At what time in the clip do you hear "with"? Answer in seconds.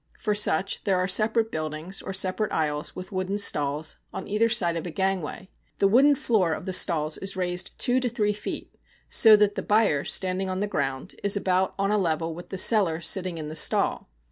2.95-3.11, 12.33-12.49